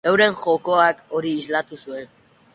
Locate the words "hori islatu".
1.19-1.81